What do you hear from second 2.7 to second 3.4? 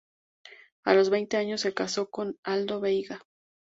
Veiga.